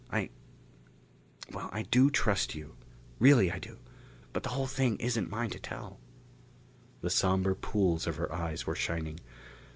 [0.11, 0.31] I...
[1.53, 2.75] well, I do trust you.
[3.19, 3.77] Really I do,
[4.33, 5.99] but the whole thing isn't mine to tell."
[7.01, 9.19] The somber pools of her eyes were shining.